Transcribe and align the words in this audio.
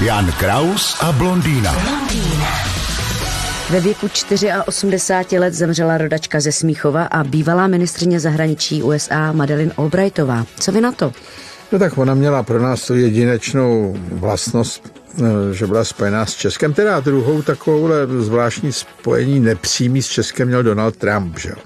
Jan 0.00 0.32
Kraus 0.32 0.96
a 1.00 1.12
blondýna. 1.12 1.76
Ve 3.70 3.80
věku 3.80 4.08
84 4.66 5.38
let 5.38 5.54
zemřela 5.54 5.98
rodačka 5.98 6.40
ze 6.40 6.52
Smíchova 6.52 7.04
a 7.04 7.24
bývalá 7.24 7.66
ministrině 7.66 8.20
zahraničí 8.20 8.82
USA 8.82 9.32
Madeleine 9.32 9.72
Albrightová. 9.76 10.46
Co 10.60 10.72
vy 10.72 10.80
na 10.80 10.92
to? 10.92 11.12
No 11.72 11.78
tak 11.78 11.98
ona 11.98 12.14
měla 12.14 12.42
pro 12.42 12.62
nás 12.62 12.86
tu 12.86 12.94
jedinečnou 12.94 13.96
vlastnost, 14.12 14.92
eh, 15.18 15.54
že 15.54 15.66
byla 15.66 15.84
spojená 15.84 16.26
s 16.26 16.34
Českem. 16.34 16.74
Teda 16.74 17.00
druhou 17.00 17.42
takovou 17.42 17.88
zvláštní 18.18 18.72
spojení 18.72 19.40
nepřímý 19.40 20.02
s 20.02 20.06
Českem 20.06 20.48
měl 20.48 20.62
Donald 20.62 20.96
Trump, 20.96 21.38
že 21.38 21.48
jo. 21.48 21.56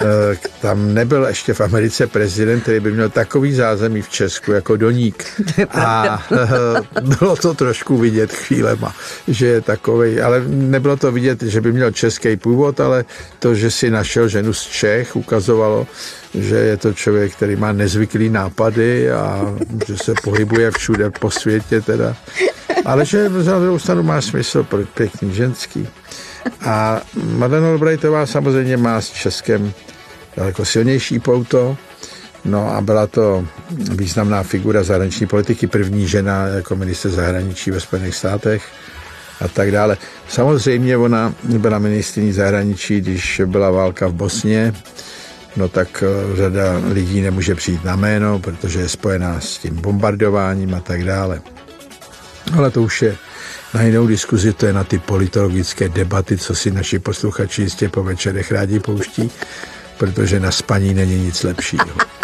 Eh, 0.00 0.36
tam 0.60 0.94
nebyl 0.94 1.24
ještě 1.24 1.54
v 1.54 1.60
Americe 1.60 2.06
prezident, 2.06 2.60
který 2.60 2.80
by 2.80 2.92
měl 2.92 3.10
takový 3.10 3.52
zázemí 3.52 4.02
v 4.02 4.08
Česku 4.08 4.52
jako 4.52 4.76
Doník. 4.76 5.24
A 5.70 6.22
eh, 6.32 7.00
bylo 7.00 7.36
to 7.36 7.54
trošku 7.54 7.96
vidět 7.96 8.32
chvílema, 8.32 8.94
že 9.28 9.46
je 9.46 9.60
takový, 9.60 10.20
ale 10.20 10.42
nebylo 10.46 10.96
to 10.96 11.12
vidět, 11.12 11.42
že 11.42 11.60
by 11.60 11.72
měl 11.72 11.90
český 11.90 12.36
původ, 12.36 12.80
ale 12.80 13.04
to, 13.38 13.54
že 13.54 13.70
si 13.70 13.90
našel 13.90 14.28
ženu 14.28 14.52
z 14.52 14.66
Čech, 14.66 15.16
ukazovalo, 15.16 15.86
že 16.34 16.56
je 16.56 16.76
to 16.76 16.92
člověk, 16.92 17.32
který 17.32 17.56
má 17.56 17.72
nezvyklý 17.72 18.28
nápady 18.28 19.10
a 19.10 19.54
že 19.86 19.96
se 19.96 20.14
pohybuje 20.22 20.70
všude 20.70 21.10
po 21.10 21.30
světě 21.30 21.80
teda. 21.80 22.16
Ale 22.84 23.06
že 23.06 23.30
za 23.30 23.58
druhou 23.58 23.78
stranu 23.78 24.02
má 24.02 24.20
smysl 24.20 24.62
pro 24.62 24.78
pěkný 24.94 25.34
ženský. 25.34 25.88
A 26.60 27.00
Madeleine 27.22 27.68
Albrightová 27.68 28.26
samozřejmě 28.26 28.76
má 28.76 29.00
s 29.00 29.10
Českem 29.10 29.72
daleko 30.36 30.64
silnější 30.64 31.18
pouto. 31.18 31.76
No 32.44 32.74
a 32.74 32.80
byla 32.80 33.06
to 33.06 33.46
významná 33.90 34.42
figura 34.42 34.82
zahraniční 34.82 35.26
politiky, 35.26 35.66
první 35.66 36.08
žena 36.08 36.46
jako 36.46 36.76
minister 36.76 37.10
zahraničí 37.10 37.70
ve 37.70 37.80
Spojených 37.80 38.14
státech 38.14 38.62
a 39.40 39.48
tak 39.48 39.70
dále. 39.72 39.96
Samozřejmě 40.28 40.96
ona 40.96 41.34
byla 41.44 41.78
ministrní 41.78 42.32
zahraničí, 42.32 43.00
když 43.00 43.42
byla 43.46 43.70
válka 43.70 44.06
v 44.06 44.12
Bosně, 44.12 44.74
no 45.56 45.68
tak 45.68 46.02
eh, 46.06 46.36
řada 46.36 46.82
lidí 46.92 47.20
nemůže 47.20 47.54
přijít 47.54 47.84
na 47.84 47.96
jméno, 47.96 48.38
protože 48.38 48.80
je 48.80 48.88
spojená 48.88 49.40
s 49.40 49.58
tím 49.58 49.74
bombardováním 49.74 50.74
a 50.74 50.80
tak 50.80 51.04
dále. 51.04 51.40
Ale 52.56 52.70
to 52.70 52.82
už 52.82 53.02
je 53.02 53.16
na 53.74 53.82
jinou 53.82 54.06
diskuzi, 54.06 54.52
to 54.52 54.66
je 54.66 54.72
na 54.72 54.84
ty 54.84 54.98
politologické 54.98 55.88
debaty, 55.88 56.36
co 56.36 56.54
si 56.54 56.70
naši 56.70 56.98
posluchači 56.98 57.62
jistě 57.62 57.88
po 57.88 58.02
večerech 58.02 58.52
rádi 58.52 58.80
pouští, 58.80 59.30
protože 59.98 60.40
na 60.40 60.50
spaní 60.50 60.94
není 60.94 61.24
nic 61.24 61.42
lepšího. 61.42 61.84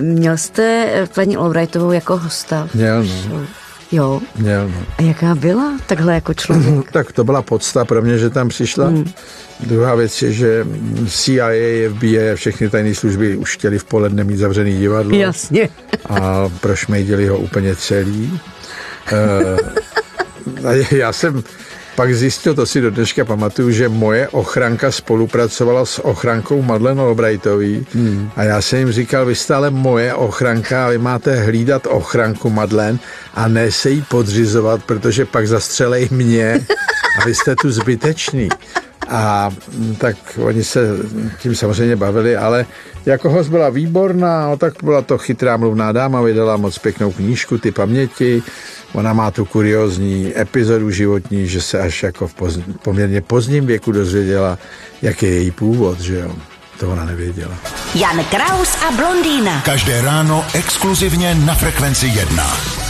Měl 0.00 0.36
jste 0.36 0.88
paní 1.14 1.36
Albrightovou 1.36 1.92
jako 1.92 2.16
hosta? 2.16 2.68
Měl, 2.74 3.04
no. 3.28 3.46
Jo. 3.92 4.20
Měl, 4.36 4.68
no. 4.68 4.86
A 4.98 5.02
jaká 5.02 5.34
byla 5.34 5.78
takhle 5.86 6.14
jako 6.14 6.34
člověk? 6.34 6.90
tak 6.92 7.12
to 7.12 7.24
byla 7.24 7.42
podsta 7.42 7.84
pro 7.84 8.02
mě, 8.02 8.18
že 8.18 8.30
tam 8.30 8.48
přišla. 8.48 8.86
Hmm. 8.86 9.10
Druhá 9.60 9.94
věc 9.94 10.22
je, 10.22 10.32
že 10.32 10.66
CIA, 11.08 11.48
FBI 11.94 12.30
a 12.30 12.36
všechny 12.36 12.70
tajné 12.70 12.94
služby 12.94 13.36
už 13.36 13.54
chtěli 13.54 13.78
v 13.78 13.84
poledne 13.84 14.24
mít 14.24 14.36
zavřený 14.36 14.78
divadlo. 14.78 15.16
Jasně. 15.16 15.68
a 16.08 16.48
prošmejdili 16.60 17.26
ho 17.26 17.38
úplně 17.38 17.76
celý. 17.76 18.40
Uh, 19.12 20.76
já 20.90 21.12
jsem 21.12 21.44
pak 21.94 22.14
zjistil, 22.14 22.54
to 22.54 22.66
si 22.66 22.80
do 22.80 22.90
dneška 22.90 23.24
pamatuju, 23.24 23.70
že 23.70 23.88
moje 23.88 24.28
ochranka 24.28 24.90
spolupracovala 24.90 25.86
s 25.86 26.02
ochrankou 26.04 26.62
Madeleine 26.62 27.02
Albrightový 27.02 27.86
hmm. 27.94 28.30
a 28.36 28.42
já 28.42 28.62
jsem 28.62 28.78
jim 28.78 28.92
říkal, 28.92 29.26
vy 29.26 29.34
jste 29.34 29.54
ale 29.54 29.70
moje 29.70 30.14
ochranka 30.14 30.86
a 30.86 30.90
vy 30.90 30.98
máte 30.98 31.36
hlídat 31.36 31.86
ochranku 31.86 32.50
Madeleine 32.50 32.98
a 33.34 33.48
ne 33.48 33.70
se 33.70 33.90
jí 33.90 34.02
podřizovat, 34.02 34.84
protože 34.84 35.24
pak 35.24 35.48
zastřelej 35.48 36.08
mě 36.10 36.66
a 37.20 37.24
vy 37.24 37.34
jste 37.34 37.56
tu 37.56 37.70
zbytečný. 37.70 38.48
A 39.08 39.50
tak 39.98 40.16
oni 40.38 40.64
se 40.64 40.80
tím 41.38 41.54
samozřejmě 41.54 41.96
bavili, 41.96 42.36
ale 42.36 42.66
jako 43.06 43.30
host 43.30 43.50
byla 43.50 43.68
výborná, 43.68 44.46
no, 44.46 44.56
tak 44.56 44.74
byla 44.82 45.02
to 45.02 45.18
chytrá 45.18 45.56
mluvná 45.56 45.92
dáma, 45.92 46.22
vydala 46.22 46.56
moc 46.56 46.78
pěknou 46.78 47.12
knížku, 47.12 47.58
ty 47.58 47.70
paměti, 47.70 48.42
Ona 48.94 49.12
má 49.12 49.30
tu 49.30 49.44
kuriozní 49.44 50.32
epizodu 50.36 50.90
životní, 50.90 51.48
že 51.48 51.60
se 51.60 51.80
až 51.80 52.02
jako 52.02 52.28
v 52.28 52.34
poz, 52.34 52.58
poměrně 52.82 53.20
pozdním 53.20 53.66
věku 53.66 53.92
dozvěděla, 53.92 54.58
jaký 55.02 55.26
je 55.26 55.34
její 55.34 55.50
původ, 55.50 56.00
že 56.00 56.18
jo. 56.18 56.34
To 56.80 56.90
ona 56.90 57.04
nevěděla. 57.04 57.54
Jan 57.94 58.24
Kraus 58.24 58.76
a 58.88 58.90
blondýna. 58.90 59.60
Každé 59.60 60.02
ráno 60.02 60.44
exkluzivně 60.54 61.34
na 61.34 61.54
Frekvenci 61.54 62.06
1. 62.06 62.83